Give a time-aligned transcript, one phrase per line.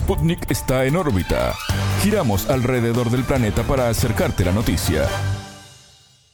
[0.00, 1.54] Sputnik está en órbita.
[2.02, 5.06] Giramos alrededor del planeta para acercarte la noticia.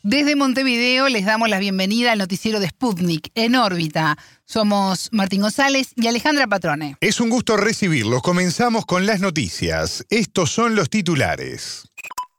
[0.05, 4.17] Desde Montevideo les damos la bienvenida al noticiero de Sputnik en órbita.
[4.45, 6.97] Somos Martín González y Alejandra Patrone.
[7.01, 8.23] Es un gusto recibirlos.
[8.23, 10.07] Comenzamos con las noticias.
[10.11, 11.89] Estos son los titulares.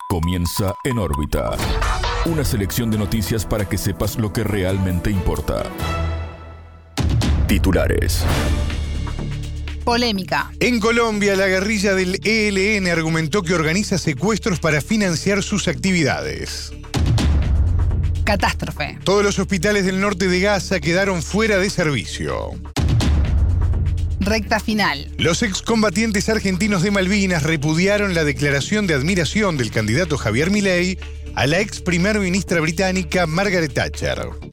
[0.10, 1.52] Comienza en órbita.
[2.26, 5.64] Una selección de noticias para que sepas lo que realmente importa.
[7.50, 8.24] Titulares.
[9.88, 10.52] Polémica.
[10.60, 16.74] En Colombia, la guerrilla del ELN argumentó que organiza secuestros para financiar sus actividades.
[18.26, 19.00] Catástrofe.
[19.06, 22.52] Todos los hospitales del norte de Gaza quedaron fuera de servicio.
[24.20, 25.10] Recta final.
[25.18, 31.00] Los excombatientes argentinos de Malvinas repudiaron la declaración de admiración del candidato Javier Milei
[31.34, 34.47] a la ex primer ministra británica Margaret Thatcher.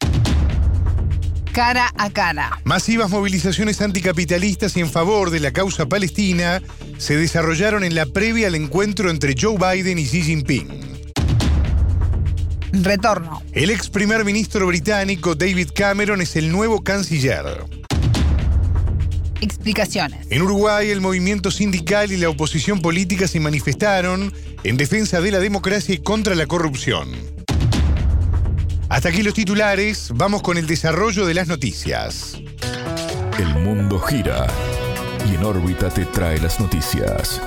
[1.54, 2.58] Cara a cara.
[2.64, 6.60] Masivas movilizaciones anticapitalistas y en favor de la causa palestina
[6.98, 10.69] se desarrollaron en la previa al encuentro entre Joe Biden y Xi Jinping.
[12.72, 13.41] Retorno.
[13.52, 17.47] El ex primer ministro británico David Cameron es el nuevo canciller.
[19.41, 20.27] Explicaciones.
[20.30, 25.38] En Uruguay, el movimiento sindical y la oposición política se manifestaron en defensa de la
[25.38, 27.33] democracia y contra la corrupción.
[28.95, 32.39] Hasta aquí los titulares, vamos con el desarrollo de las noticias.
[33.41, 34.47] El mundo gira
[35.28, 37.42] y en órbita te trae las noticias.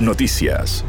[0.00, 0.82] Noticias.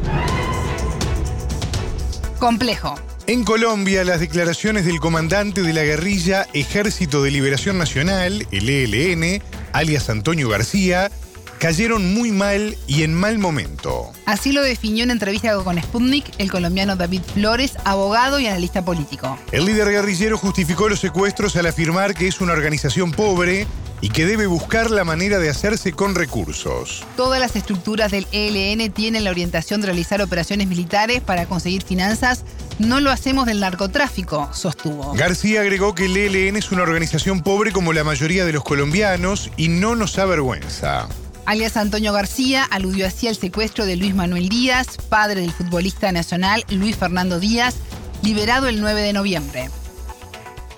[2.39, 2.95] Complejo.
[3.27, 9.43] En Colombia, las declaraciones del comandante de la guerrilla Ejército de Liberación Nacional, el ELN,
[9.73, 11.11] alias Antonio García,
[11.59, 14.11] cayeron muy mal y en mal momento.
[14.25, 19.37] Así lo definió en entrevista con Sputnik el colombiano David Flores, abogado y analista político.
[19.51, 23.67] El líder guerrillero justificó los secuestros al afirmar que es una organización pobre
[24.01, 27.03] y que debe buscar la manera de hacerse con recursos.
[27.17, 32.45] Todas las estructuras del ELN tienen la orientación de realizar operaciones militares para conseguir finanzas.
[32.77, 35.13] No lo hacemos del narcotráfico, sostuvo.
[35.13, 39.51] García agregó que el ELN es una organización pobre como la mayoría de los colombianos
[39.57, 41.09] y no nos avergüenza.
[41.49, 46.63] Alias Antonio García aludió así al secuestro de Luis Manuel Díaz, padre del futbolista nacional
[46.69, 47.75] Luis Fernando Díaz,
[48.21, 49.69] liberado el 9 de noviembre.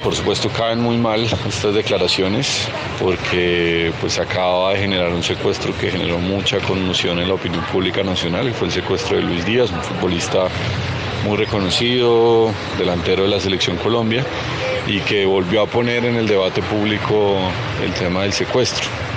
[0.02, 2.70] Por supuesto caen muy mal estas declaraciones
[3.02, 8.02] porque pues acaba de generar un secuestro que generó mucha conmoción en la opinión pública
[8.02, 10.48] nacional y fue el secuestro de Luis Díaz, un futbolista
[11.26, 14.26] muy reconocido, delantero de la selección Colombia
[14.88, 17.40] y que volvió a poner en el debate público
[17.84, 19.11] el tema del secuestro.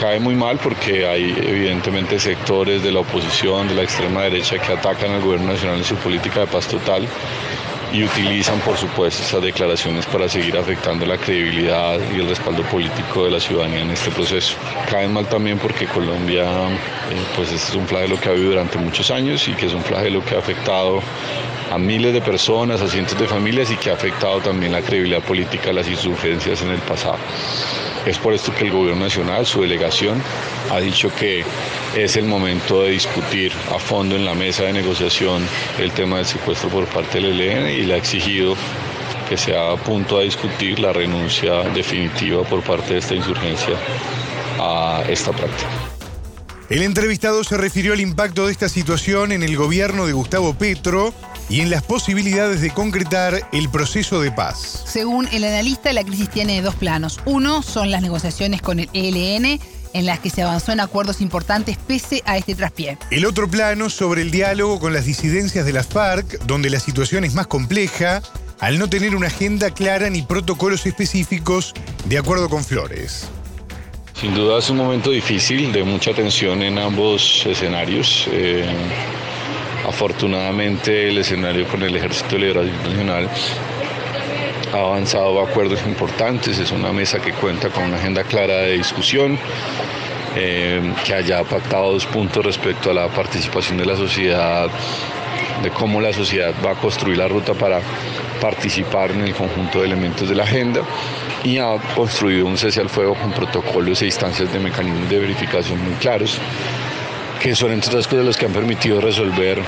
[0.00, 4.72] Cae muy mal porque hay evidentemente sectores de la oposición, de la extrema derecha que
[4.72, 7.08] atacan al gobierno nacional en su política de paz total
[7.92, 13.24] y utilizan por supuesto estas declaraciones para seguir afectando la credibilidad y el respaldo político
[13.24, 14.54] de la ciudadanía en este proceso.
[14.90, 18.76] Caen mal también porque Colombia eh, pues este es un flagelo que ha vivido durante
[18.78, 21.00] muchos años y que es un flagelo que ha afectado
[21.70, 25.22] a miles de personas, a cientos de familias y que ha afectado también la credibilidad
[25.22, 27.18] política de las insurgencias en el pasado.
[28.06, 30.22] Es por esto que el gobierno nacional, su delegación,
[30.70, 31.44] ha dicho que
[31.96, 35.42] es el momento de discutir a fondo en la mesa de negociación
[35.80, 38.54] el tema del secuestro por parte del ELN y le ha exigido
[39.28, 43.74] que sea a punto a discutir la renuncia definitiva por parte de esta insurgencia
[44.60, 45.68] a esta práctica.
[46.68, 51.14] El entrevistado se refirió al impacto de esta situación en el gobierno de Gustavo Petro
[51.48, 54.82] y en las posibilidades de concretar el proceso de paz.
[54.86, 57.20] Según el analista, la crisis tiene dos planos.
[57.24, 59.60] Uno son las negociaciones con el ELN,
[59.92, 62.98] en las que se avanzó en acuerdos importantes pese a este traspié.
[63.10, 67.24] El otro plano sobre el diálogo con las disidencias de las FARC, donde la situación
[67.24, 68.22] es más compleja,
[68.60, 71.74] al no tener una agenda clara ni protocolos específicos
[72.06, 73.28] de acuerdo con Flores.
[74.20, 78.26] Sin duda es un momento difícil, de mucha tensión en ambos escenarios.
[78.30, 78.64] Eh,
[79.86, 83.30] afortunadamente el escenario con el Ejército de Liberación Nacional
[84.72, 88.72] ha avanzado a acuerdos importantes, es una mesa que cuenta con una agenda clara de
[88.72, 89.38] discusión,
[90.34, 94.68] eh, que haya pactado dos puntos respecto a la participación de la sociedad,
[95.62, 97.80] de cómo la sociedad va a construir la ruta para
[98.40, 100.82] participar en el conjunto de elementos de la agenda
[101.42, 105.82] y ha construido un cese al fuego con protocolos e instancias de mecanismos de verificación
[105.82, 106.38] muy claros,
[107.40, 109.62] que son entre otras cosas los que han permitido resolver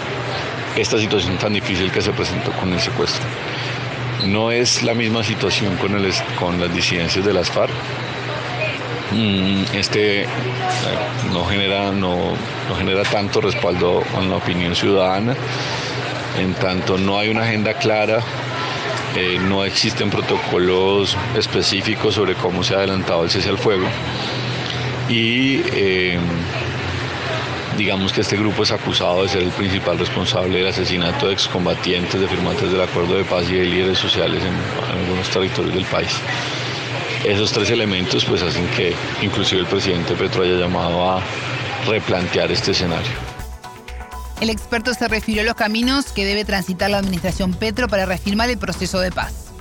[0.76, 3.24] esta situación tan difícil que se presentó con el secuestro.
[4.26, 7.72] No es la misma situación con, el, con las disidencias de las FARC.
[9.12, 10.26] Mm, este eh,
[11.32, 12.16] no genera, no,
[12.68, 15.34] no genera tanto respaldo con la opinión ciudadana,
[16.38, 18.22] en tanto no hay una agenda clara
[19.16, 23.86] eh, no existen protocolos específicos sobre cómo se ha adelantado el cese al fuego.
[25.08, 26.18] y eh,
[27.78, 32.20] digamos que este grupo es acusado de ser el principal responsable del asesinato de excombatientes,
[32.20, 36.10] de firmantes del acuerdo de paz y de líderes sociales en, algunos territorios del país.
[37.24, 41.22] Esos tres elementos pues hacen que inclusive el presidente Petro haya llamado a
[41.86, 43.12] replantear este escenario.
[44.40, 48.50] El experto se refirió a los caminos que debe transitar la administración Petro para reafirmar
[48.50, 49.52] el proceso de paz.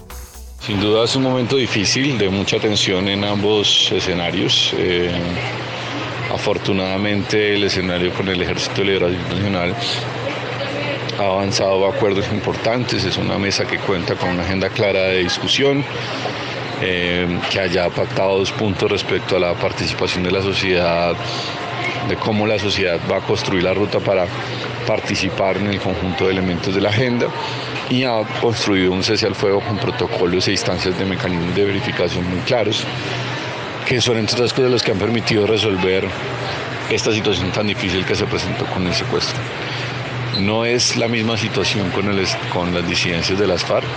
[0.60, 4.74] Sin duda es un momento difícil, de mucha tensión en ambos escenarios.
[4.76, 5.12] Eh,
[6.38, 9.76] afortunadamente el escenario con el Ejército de Liberación Nacional
[11.20, 15.24] ha avanzado a acuerdos importantes, es una mesa que cuenta con una agenda clara de
[15.24, 15.84] discusión,
[16.80, 21.16] eh, que haya pactado dos puntos respecto a la participación de la sociedad,
[22.08, 24.28] de cómo la sociedad va a construir la ruta para
[24.86, 27.28] participar en el conjunto de elementos de la agenda
[27.90, 32.30] y ha construido un cese al fuego con protocolos e instancias de mecanismos de verificación
[32.30, 32.86] muy claros,
[33.88, 36.08] que son entre otras cosas los que han permitido resolver
[36.90, 39.40] esta situación tan difícil que se presentó con el secuestro.
[40.40, 43.88] No es la misma situación con, el, con las disidencias de las FARC.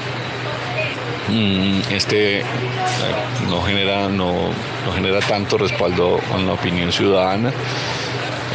[1.28, 2.44] Mm, este eh,
[3.48, 4.50] no genera, no,
[4.86, 7.52] no genera tanto respaldo con la opinión ciudadana,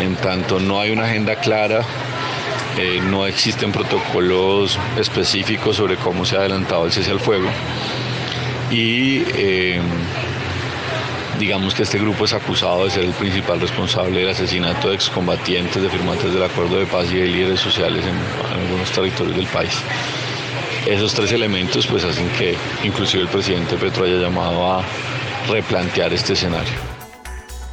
[0.01, 1.81] en tanto no hay una agenda clara
[2.77, 7.47] eh, no existen protocolos específicos sobre cómo se ha adelantado el cese al fuego.
[8.69, 9.79] Y eh,
[11.39, 15.81] digamos que este grupo es acusado de ser el principal responsable del asesinato de excombatientes,
[15.81, 19.73] de firmantes del acuerdo de paz y de líderes sociales en, algunos territorios del país.
[20.85, 24.83] Esos tres elementos pues hacen que inclusive el presidente Petro haya llamado a
[25.49, 26.73] replantear este escenario.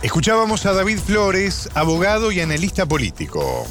[0.02, 3.66] Escuchábamos a David Flores, abogado y analista político.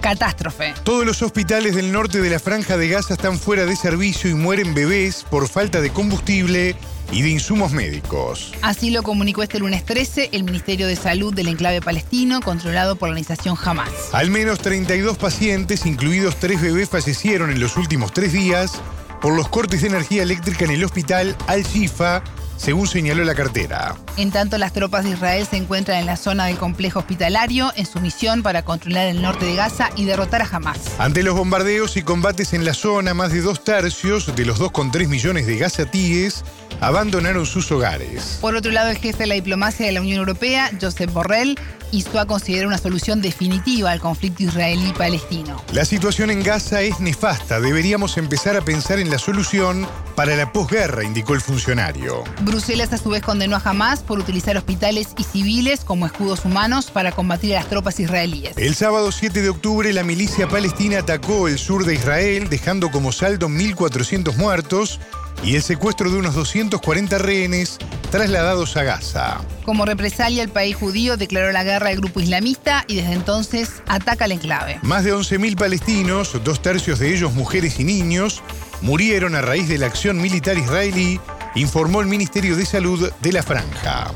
[0.00, 0.74] Catástrofe.
[0.84, 4.34] Todos los hospitales del norte de la franja de Gaza están fuera de servicio y
[4.34, 6.76] mueren bebés por falta de combustible
[7.12, 8.52] y de insumos médicos.
[8.62, 13.08] Así lo comunicó este lunes 13 el Ministerio de Salud del enclave palestino, controlado por
[13.08, 13.90] la organización Hamas.
[14.12, 18.72] Al menos 32 pacientes, incluidos tres bebés, fallecieron en los últimos tres días
[19.20, 22.22] por los cortes de energía eléctrica en el hospital Al-Shifa
[22.64, 23.94] según señaló la cartera.
[24.16, 27.84] En tanto, las tropas de Israel se encuentran en la zona del complejo hospitalario en
[27.84, 30.78] su misión para controlar el norte de Gaza y derrotar a Hamas.
[30.98, 35.08] Ante los bombardeos y combates en la zona, más de dos tercios de los 2,3
[35.08, 36.42] millones de gazatíes
[36.80, 38.38] abandonaron sus hogares.
[38.40, 41.58] Por otro lado, el jefe de la diplomacia de la Unión Europea, Josep Borrell,
[41.94, 45.62] hizo a considerar una solución definitiva al conflicto israelí-palestino.
[45.72, 47.60] La situación en Gaza es nefasta.
[47.60, 49.86] Deberíamos empezar a pensar en la solución
[50.16, 52.24] para la posguerra, indicó el funcionario.
[52.40, 56.90] Bruselas a su vez condenó a Hamas por utilizar hospitales y civiles como escudos humanos
[56.90, 58.56] para combatir a las tropas israelíes.
[58.56, 63.12] El sábado 7 de octubre la milicia palestina atacó el sur de Israel, dejando como
[63.12, 65.00] saldo 1.400 muertos
[65.44, 67.78] y el secuestro de unos 240 rehenes
[68.10, 69.40] trasladados a Gaza.
[69.64, 74.24] Como represalia, el país judío declaró la guerra al grupo islamista y desde entonces ataca
[74.24, 74.78] al enclave.
[74.82, 78.42] Más de 11.000 palestinos, dos tercios de ellos mujeres y niños,
[78.80, 81.20] murieron a raíz de la acción militar israelí,
[81.54, 84.12] informó el Ministerio de Salud de la Franja.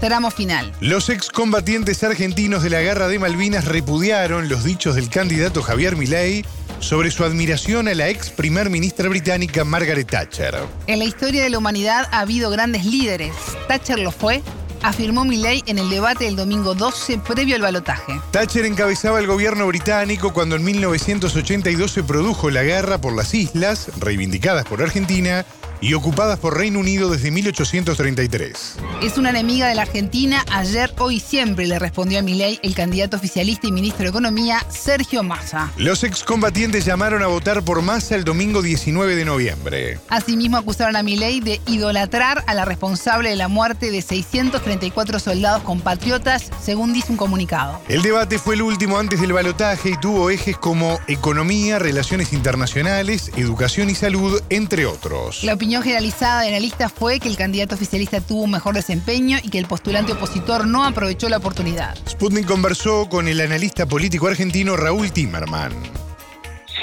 [0.00, 0.72] Tramo final.
[0.80, 6.44] Los excombatientes argentinos de la Guerra de Malvinas repudiaron los dichos del candidato Javier Milei
[6.80, 10.54] sobre su admiración a la ex primer ministra británica Margaret Thatcher.
[10.86, 13.32] En la historia de la humanidad ha habido grandes líderes.
[13.66, 14.42] Thatcher lo fue,
[14.82, 18.20] afirmó Milley en el debate del domingo 12 previo al balotaje.
[18.30, 23.90] Thatcher encabezaba el gobierno británico cuando en 1982 se produjo la guerra por las islas,
[23.98, 25.44] reivindicadas por Argentina,
[25.80, 28.76] y ocupadas por Reino Unido desde 1833.
[29.02, 32.74] Es una enemiga de la Argentina, ayer, hoy y siempre, le respondió a Milei el
[32.74, 35.72] candidato oficialista y ministro de Economía, Sergio Massa.
[35.76, 39.98] Los excombatientes llamaron a votar por Massa el domingo 19 de noviembre.
[40.08, 45.62] Asimismo acusaron a Milei de idolatrar a la responsable de la muerte de 634 soldados
[45.62, 47.80] compatriotas, según dice un comunicado.
[47.88, 53.30] El debate fue el último antes del balotaje y tuvo ejes como economía, relaciones internacionales,
[53.36, 55.44] educación y salud, entre otros.
[55.44, 59.50] La opinión generalizada de analistas fue que el candidato oficialista tuvo un mejor desempeño y
[59.50, 61.94] que el postulante opositor no aprovechó la oportunidad.
[62.08, 65.72] Sputnik conversó con el analista político argentino Raúl Timerman.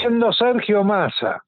[0.00, 1.42] Siendo Sergio Massa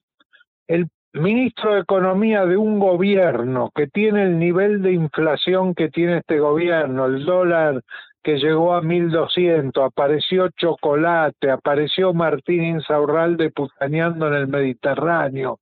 [0.68, 6.18] el ministro de Economía de un gobierno que tiene el nivel de inflación que tiene
[6.18, 7.82] este gobierno, el dólar
[8.22, 15.60] que llegó a 1200, apareció Chocolate, apareció Martín Insaurralde putaneando en el Mediterráneo,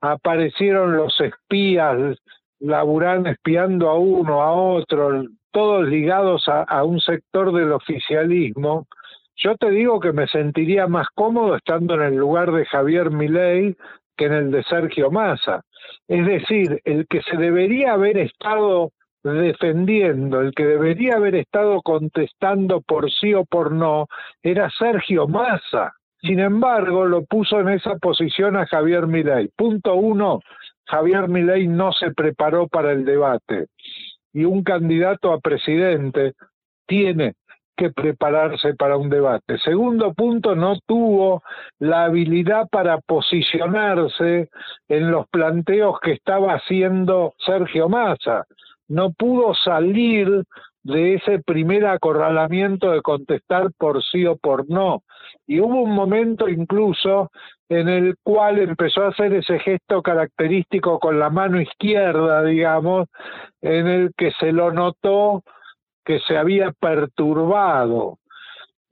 [0.00, 2.18] aparecieron los espías,
[2.60, 8.86] laburando, espiando a uno, a otro, todos ligados a, un sector del oficialismo,
[9.36, 13.76] yo te digo que me sentiría más cómodo estando en el lugar de Javier Milei
[14.16, 15.62] que en el de Sergio Massa.
[16.08, 18.90] Es decir, el que se debería haber estado
[19.22, 24.06] defendiendo, el que debería haber estado contestando por sí o por no,
[24.42, 25.92] era Sergio Massa.
[26.20, 29.48] Sin embargo, lo puso en esa posición a Javier Milei.
[29.56, 30.40] Punto uno,
[30.86, 33.66] Javier Milei no se preparó para el debate.
[34.32, 36.34] Y un candidato a presidente
[36.86, 37.34] tiene
[37.76, 39.56] que prepararse para un debate.
[39.58, 41.44] Segundo punto, no tuvo
[41.78, 44.50] la habilidad para posicionarse
[44.88, 48.44] en los planteos que estaba haciendo Sergio Massa.
[48.88, 50.42] No pudo salir
[50.82, 55.02] de ese primer acorralamiento de contestar por sí o por no.
[55.46, 57.30] Y hubo un momento incluso
[57.68, 63.08] en el cual empezó a hacer ese gesto característico con la mano izquierda, digamos,
[63.60, 65.42] en el que se lo notó
[66.04, 68.18] que se había perturbado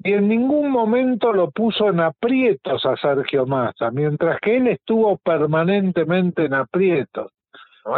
[0.02, 5.16] y en ningún momento lo puso en aprietos a Sergio Massa, mientras que él estuvo
[5.18, 7.32] permanentemente en aprietos.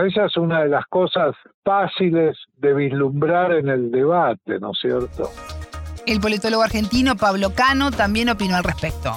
[0.07, 5.31] Esa es una de las cosas fáciles de vislumbrar en el debate, ¿no es cierto?
[6.07, 9.13] El politólogo argentino Pablo Cano también opinó al respecto.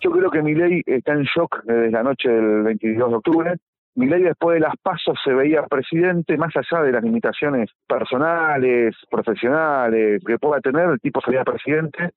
[0.00, 3.54] Yo creo que Milei está en shock desde la noche del 22 de octubre.
[3.96, 10.22] Milei después de las pasos se veía presidente, más allá de las limitaciones personales, profesionales
[10.24, 12.10] que pueda tener, el tipo sería presidente,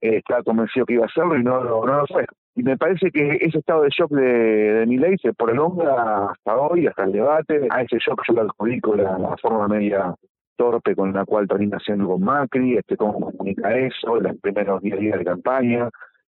[0.00, 2.24] eh, estaba convencido que iba a serlo y no, no, lo fue.
[2.58, 6.88] Y me parece que ese estado de shock de, de Milei se prolonga hasta hoy,
[6.88, 7.68] hasta el debate.
[7.70, 10.12] A ese shock yo lo adjudico la, forma media
[10.56, 14.98] torpe con la cual termina siendo con Macri, este, cómo comunica eso, los primeros días
[15.00, 15.88] de campaña,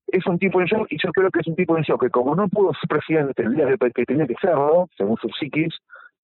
[0.07, 2.09] es un tipo de shock y yo creo que es un tipo de shock que
[2.09, 3.65] como no pudo ser presidente el día
[3.95, 5.73] que tenía que serlo, según sus psiquis,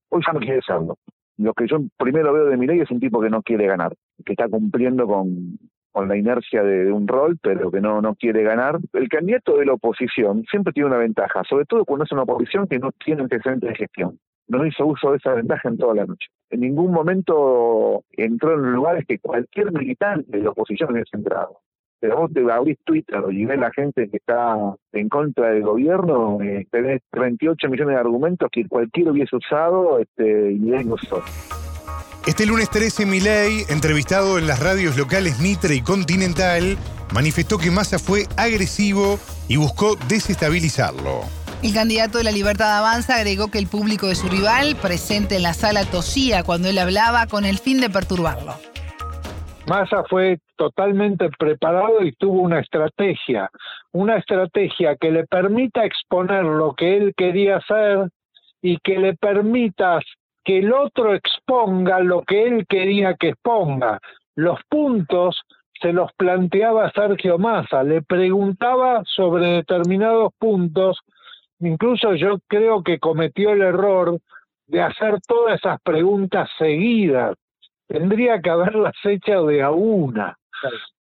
[0.09, 0.97] hoy ya no quiere serlo.
[1.37, 3.93] Lo que yo primero veo de Milei es un tipo que no quiere ganar,
[4.25, 5.57] que está cumpliendo con,
[5.93, 8.79] con la inercia de, un rol, pero que no, no quiere ganar.
[8.91, 12.67] El candidato de la oposición siempre tiene una ventaja, sobre todo cuando es una oposición
[12.67, 14.19] que no tiene antecedentes de gestión.
[14.47, 16.27] No hizo uso de esa ventaja en toda la noche.
[16.49, 21.61] En ningún momento entró en lugares que cualquier militante de la oposición hubiese entrado
[22.03, 26.37] pero vos te abrís Twitter y ves la gente que está en contra del gobierno,
[26.41, 31.23] eh, tenés 38 millones de argumentos que cualquiera hubiese usado este, y no usó.
[32.25, 36.77] Este lunes 13, Milei, entrevistado en las radios locales Mitre y Continental,
[37.13, 41.23] manifestó que Massa fue agresivo y buscó desestabilizarlo.
[41.61, 45.43] El candidato de la Libertad Avanza agregó que el público de su rival, presente en
[45.43, 48.53] la sala, tosía cuando él hablaba con el fin de perturbarlo.
[49.67, 53.49] Massa fue totalmente preparado y tuvo una estrategia,
[53.91, 58.07] una estrategia que le permita exponer lo que él quería hacer
[58.61, 59.99] y que le permita
[60.43, 63.99] que el otro exponga lo que él quería que exponga.
[64.35, 65.41] Los puntos
[65.81, 70.99] se los planteaba Sergio Massa, le preguntaba sobre determinados puntos,
[71.59, 74.19] incluso yo creo que cometió el error
[74.67, 77.35] de hacer todas esas preguntas seguidas
[77.87, 80.37] tendría que haberlas hecho de a una,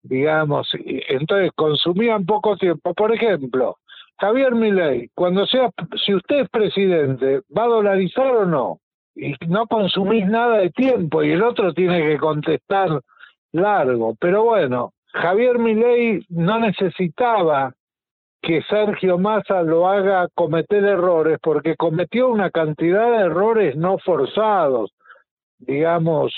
[0.04, 0.70] digamos.
[1.10, 2.94] Entonces consumían poco tiempo.
[2.94, 3.78] Por ejemplo,
[4.20, 5.72] Javier Milei, cuando sea,
[6.06, 8.80] si usted es presidente, ¿va a dolarizar o no?
[9.16, 13.02] Y no consumís nada de tiempo y el otro tiene que contestar
[13.54, 14.16] largo.
[14.20, 17.74] Pero bueno, Javier Milei no necesitaba
[18.42, 24.92] que Sergio Massa lo haga cometer errores porque cometió una cantidad de errores no forzados,
[25.58, 26.34] digamos,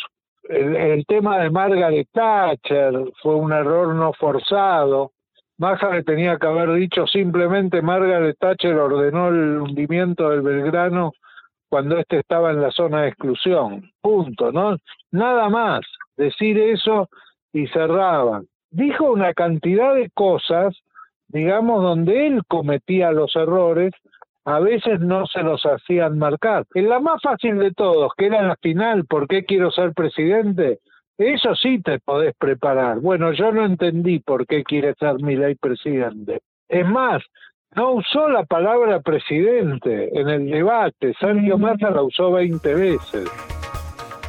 [0.49, 5.11] el, tema de Margaret Thatcher fue un error no forzado.
[5.57, 11.11] Massa le tenía que haber dicho simplemente Margaret Thatcher ordenó el hundimiento del Belgrano
[11.69, 13.91] cuando éste estaba en la zona de exclusión.
[14.01, 14.77] Punto, ¿no?
[15.11, 15.81] Nada más.
[16.15, 17.09] Decir eso
[17.53, 18.47] y cerraban.
[18.71, 20.75] Dijo una cantidad de cosas,
[21.27, 23.93] digamos, donde él cometía los errores
[24.47, 26.65] a veces no se los hacían marcar.
[26.73, 30.79] En la más fácil de todos, que era la final, ¿por qué quiero ser presidente?
[31.17, 33.01] Eso sí te podés preparar.
[33.01, 36.39] Bueno, yo no entendí por qué quiere ser mi ley presidente.
[36.69, 37.21] Es más,
[37.75, 41.13] no usó la palabra presidente en el debate.
[41.19, 43.29] Sergio Massa la usó 20 veces.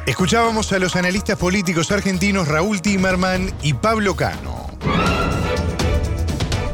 [0.05, 4.69] Escuchábamos a los analistas políticos argentinos Raúl Timerman y Pablo Cano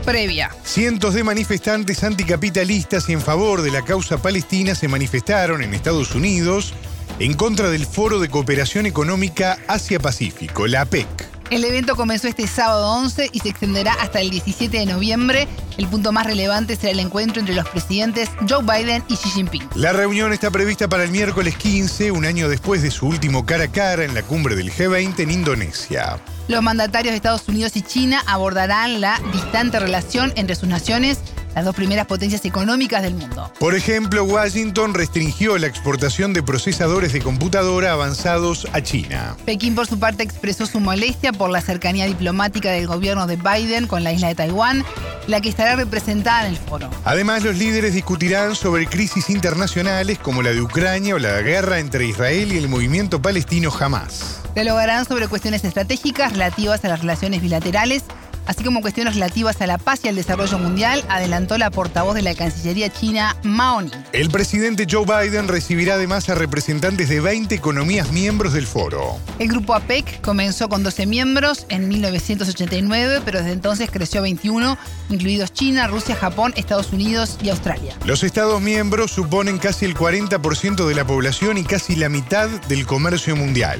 [0.05, 0.51] previa.
[0.63, 6.13] Cientos de manifestantes anticapitalistas y en favor de la causa palestina se manifestaron en Estados
[6.13, 6.73] Unidos
[7.19, 11.34] en contra del Foro de Cooperación Económica Asia-Pacífico, la APEC.
[11.51, 15.47] El evento comenzó este sábado 11 y se extenderá hasta el 17 de noviembre.
[15.77, 19.69] El punto más relevante será el encuentro entre los presidentes Joe Biden y Xi Jinping.
[19.75, 23.65] La reunión está prevista para el miércoles 15, un año después de su último cara
[23.65, 26.19] a cara en la cumbre del G20 en Indonesia.
[26.47, 31.19] Los mandatarios de Estados Unidos y China abordarán la distante relación entre sus naciones
[31.55, 33.51] las dos primeras potencias económicas del mundo.
[33.59, 39.37] Por ejemplo, Washington restringió la exportación de procesadores de computadora avanzados a China.
[39.45, 43.87] Pekín, por su parte, expresó su molestia por la cercanía diplomática del gobierno de Biden
[43.87, 44.83] con la isla de Taiwán,
[45.27, 46.89] la que estará representada en el foro.
[47.05, 52.05] Además, los líderes discutirán sobre crisis internacionales como la de Ucrania o la guerra entre
[52.05, 54.41] Israel y el movimiento palestino Hamas.
[54.53, 58.03] Dialogarán sobre cuestiones estratégicas relativas a las relaciones bilaterales
[58.45, 62.21] así como cuestiones relativas a la paz y al desarrollo mundial, adelantó la portavoz de
[62.21, 63.91] la Cancillería china, Mao Ning.
[64.13, 69.17] El presidente Joe Biden recibirá además a representantes de 20 economías miembros del foro.
[69.39, 74.77] El grupo APEC comenzó con 12 miembros en 1989, pero desde entonces creció a 21,
[75.09, 77.95] incluidos China, Rusia, Japón, Estados Unidos y Australia.
[78.05, 82.85] Los Estados miembros suponen casi el 40% de la población y casi la mitad del
[82.85, 83.79] comercio mundial.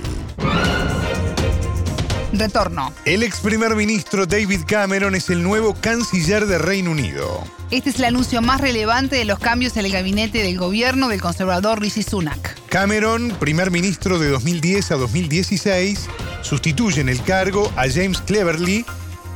[2.39, 2.94] Retorno.
[3.06, 7.44] El ex primer ministro David Cameron es el nuevo canciller de Reino Unido.
[7.72, 11.22] Este es el anuncio más relevante de los cambios en el gabinete del gobierno del
[11.22, 12.56] conservador Rishi Sunak.
[12.70, 16.08] Cameron, primer ministro de 2010 a 2016,
[16.42, 18.86] sustituye en el cargo a James Cleverly,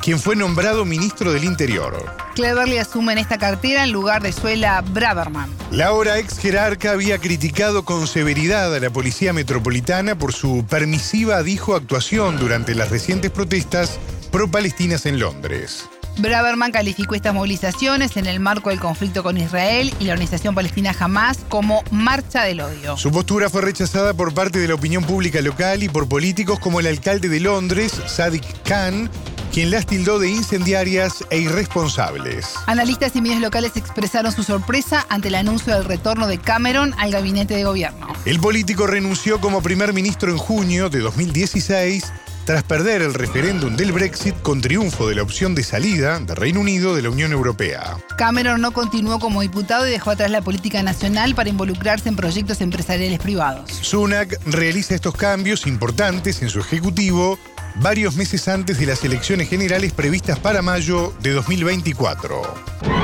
[0.09, 2.03] quien fue nombrado ministro del Interior.
[2.33, 5.53] Cleverly asume en esta cartera en lugar de Suela Braverman.
[5.69, 11.43] La ahora ex jerarca había criticado con severidad a la Policía Metropolitana por su permisiva,
[11.43, 13.99] dijo, actuación durante las recientes protestas
[14.31, 15.87] pro-palestinas en Londres.
[16.17, 20.93] Braverman calificó estas movilizaciones en el marco del conflicto con Israel y la organización palestina
[20.99, 22.97] Hamas como marcha del odio.
[22.97, 26.79] Su postura fue rechazada por parte de la opinión pública local y por políticos como
[26.79, 29.09] el alcalde de Londres, Sadiq Khan,
[29.51, 32.53] quien las tildó de incendiarias e irresponsables.
[32.67, 37.11] Analistas y medios locales expresaron su sorpresa ante el anuncio del retorno de Cameron al
[37.11, 38.07] gabinete de gobierno.
[38.25, 42.05] El político renunció como primer ministro en junio de 2016
[42.49, 46.61] tras perder el referéndum del Brexit con triunfo de la opción de salida de Reino
[46.61, 47.97] Unido de la Unión Europea.
[48.17, 52.61] Cameron no continuó como diputado y dejó atrás la política nacional para involucrarse en proyectos
[52.61, 53.69] empresariales privados.
[53.69, 57.37] Sunak realiza estos cambios importantes en su ejecutivo
[57.81, 62.98] varios meses antes de las elecciones generales previstas para mayo de 2024.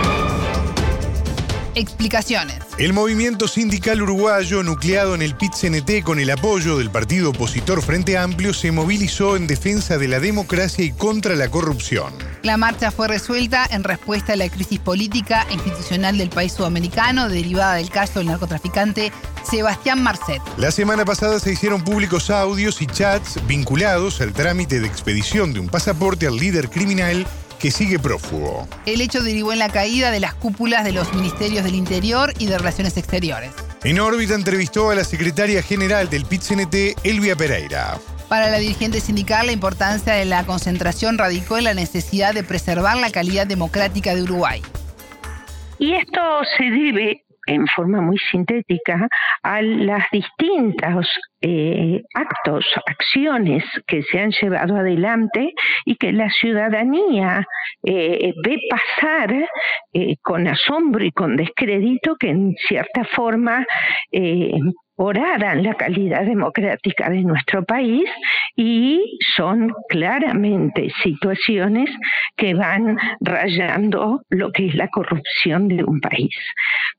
[1.75, 2.59] Explicaciones.
[2.77, 8.17] El movimiento sindical uruguayo, nucleado en el PIT-CNT con el apoyo del partido opositor Frente
[8.17, 12.13] Amplio, se movilizó en defensa de la democracia y contra la corrupción.
[12.43, 17.29] La marcha fue resuelta en respuesta a la crisis política e institucional del país sudamericano
[17.29, 19.11] derivada del caso del narcotraficante
[19.43, 20.41] Sebastián Marcet.
[20.57, 25.59] La semana pasada se hicieron públicos audios y chats vinculados al trámite de expedición de
[25.59, 27.25] un pasaporte al líder criminal
[27.59, 28.67] que sigue prófugo.
[28.85, 32.45] El hecho derivó en la caída de las cúpulas de los ministerios del Interior y
[32.45, 33.51] de Relaciones Exteriores.
[33.83, 37.99] En órbita entrevistó a la secretaria general del PIT-CNT, Elvia Pereira.
[38.29, 42.97] Para la dirigente sindical, la importancia de la concentración radicó en la necesidad de preservar
[42.97, 44.61] la calidad democrática de Uruguay.
[45.77, 46.21] Y esto
[46.57, 49.07] se debe en forma muy sintética
[49.43, 51.07] a las distintos
[51.41, 55.53] eh, actos, acciones que se han llevado adelante
[55.85, 57.45] y que la ciudadanía
[57.83, 59.47] eh, ve pasar
[59.93, 63.65] eh, con asombro y con descrédito que en cierta forma
[64.97, 68.09] oraran la calidad democrática de nuestro país
[68.55, 71.89] y son claramente situaciones
[72.37, 76.33] que van rayando lo que es la corrupción de un país.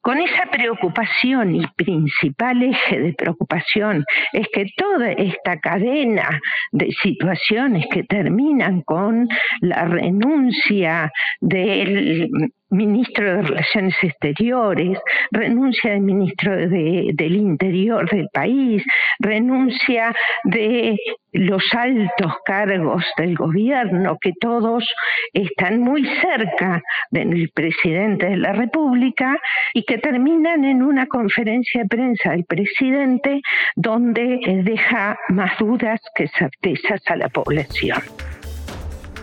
[0.07, 6.41] Con esa preocupación y principal eje de preocupación es que toda esta cadena
[6.71, 9.27] de situaciones que terminan con
[9.63, 12.31] la renuncia del
[12.71, 14.99] ministro de Relaciones Exteriores,
[15.31, 18.83] renuncia del ministro del Interior del país,
[19.19, 20.97] renuncia de
[21.33, 24.85] los altos cargos del gobierno, que todos
[25.33, 29.37] están muy cerca del presidente de la República
[29.75, 33.41] y que terminan en una conferencia de prensa del presidente
[33.75, 37.99] donde deja más dudas que certezas a la población.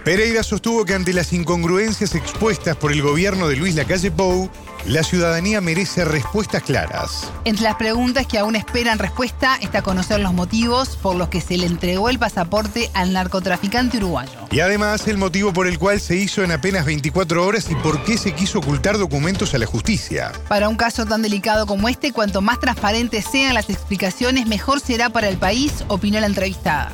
[0.04, 4.50] Pereira sostuvo que ante las incongruencias expuestas por el gobierno de Luis Lacalle Pou,
[4.86, 7.32] la ciudadanía merece respuestas claras.
[7.46, 11.56] Entre las preguntas que aún esperan respuesta está conocer los motivos por los que se
[11.56, 14.34] le entregó el pasaporte al narcotraficante uruguayo.
[14.52, 18.04] Y además el motivo por el cual se hizo en apenas 24 horas y por
[18.04, 20.34] qué se quiso ocultar documentos a la justicia.
[20.50, 25.12] Para un caso tan delicado como este, cuanto más transparentes sean las explicaciones, mejor será
[25.12, 26.92] para el país, opinó la entrevistada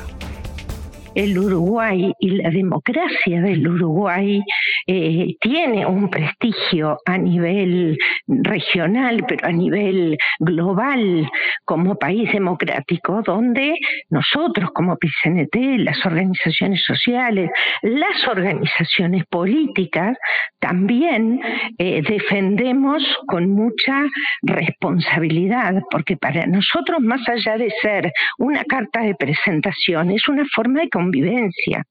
[1.14, 4.42] el Uruguay y la democracia del Uruguay
[4.86, 11.28] eh, tiene un prestigio a nivel regional, pero a nivel global
[11.64, 13.74] como país democrático, donde
[14.08, 17.50] nosotros como PCNT, las organizaciones sociales,
[17.82, 20.16] las organizaciones políticas,
[20.58, 21.40] también
[21.78, 24.04] eh, defendemos con mucha
[24.42, 30.80] responsabilidad, porque para nosotros, más allá de ser una carta de presentación, es una forma
[30.80, 31.84] de convivencia,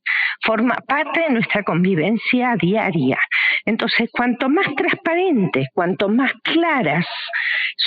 [0.44, 2.79] forma parte de nuestra convivencia diaria.
[3.66, 7.06] Entonces, cuanto más transparentes, cuanto más claras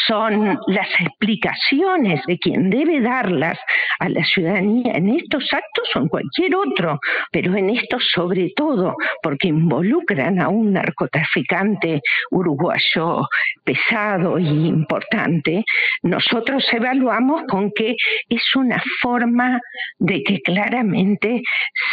[0.06, 3.58] son las explicaciones de quien debe darlas
[3.98, 6.98] a la ciudadanía en estos actos o en cualquier otro,
[7.30, 12.00] pero en estos sobre todo porque involucran a un narcotraficante
[12.30, 13.28] uruguayo
[13.64, 15.64] pesado y importante,
[16.02, 17.96] nosotros evaluamos con que
[18.28, 19.60] es una forma
[19.98, 21.42] de que claramente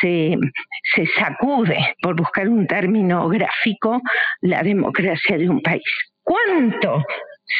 [0.01, 0.35] se,
[0.95, 2.88] se sacude, por buscar un término
[3.29, 4.01] gráfico,
[4.41, 5.83] la democracia de un país.
[6.23, 7.03] ¿Cuánto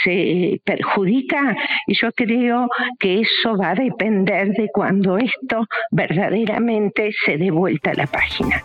[0.04, 1.56] se perjudica
[1.88, 2.68] y yo creo
[3.00, 8.64] que eso va a depender de cuando esto verdaderamente se dé vuelta a la página.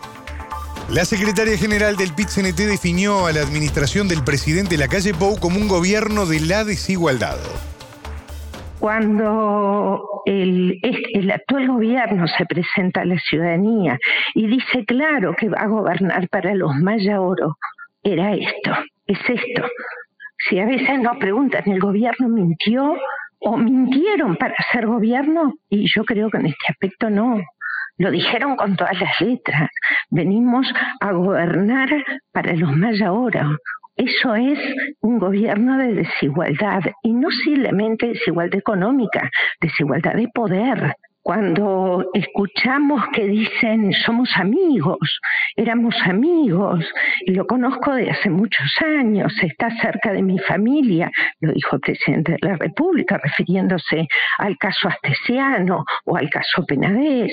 [0.89, 5.67] La secretaria general del PIT-CNT definió a la administración del presidente Lacalle Pou como un
[5.67, 7.37] gobierno de la desigualdad.
[8.85, 10.79] Cuando el,
[11.33, 13.97] actual gobierno se presenta a la ciudadanía
[14.35, 17.57] y dice claro que va a gobernar para los Maya Oro,
[18.03, 18.75] era esto,
[19.07, 19.63] es esto.
[20.37, 22.95] Si a veces nos preguntan, ¿el gobierno mintió
[23.39, 25.55] o mintieron para hacer gobierno?
[25.67, 27.41] Y yo creo que en este aspecto no.
[27.97, 29.67] Lo dijeron con todas las letras.
[30.11, 30.71] Venimos
[31.01, 31.89] a gobernar
[32.31, 33.49] para los más ahora.
[33.95, 34.59] Eso es
[35.01, 39.29] un gobierno de desigualdad y no simplemente desigualdad económica,
[39.61, 45.19] desigualdad de poder cuando escuchamos que dicen somos amigos,
[45.55, 46.85] éramos amigos,
[47.21, 51.09] y lo conozco de hace muchos años, está cerca de mi familia,
[51.39, 54.07] lo dijo el presidente de la República refiriéndose
[54.37, 57.31] al caso Astesiano o al caso Penadez,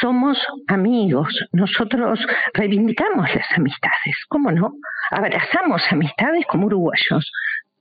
[0.00, 2.18] somos amigos, nosotros
[2.54, 4.72] reivindicamos las amistades, ¿cómo no?
[5.12, 7.30] Abrazamos amistades como uruguayos.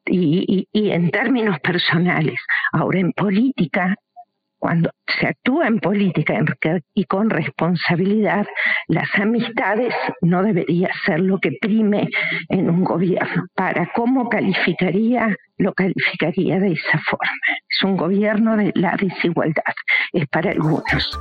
[0.09, 2.39] Y en términos personales,
[2.71, 3.95] ahora en política
[4.67, 6.33] cuando se actúa en política
[6.93, 8.45] y con responsabilidad,
[8.89, 12.09] las amistades no debería ser lo que prime
[12.49, 13.45] en un gobierno.
[13.55, 17.31] Para cómo calificaría, lo calificaría de esa forma.
[17.69, 19.73] Es un gobierno de la desigualdad,
[20.11, 21.17] es para algunos.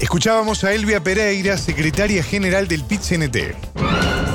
[0.00, 4.31] Escuchábamos a Elvia Pereira, secretaria general del PIT-CNT.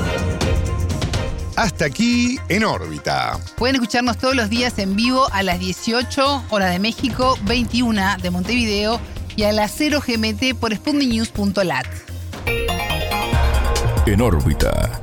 [1.58, 3.36] Hasta aquí en órbita.
[3.56, 8.30] Pueden escucharnos todos los días en vivo a las 18 horas de México, 21 de
[8.30, 9.00] Montevideo
[9.34, 11.86] y a las 0 GMT por spundinews.lat.
[14.06, 15.00] En órbita.